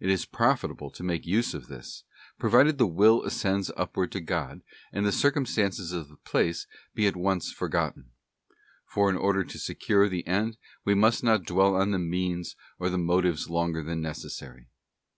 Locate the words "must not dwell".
10.94-11.76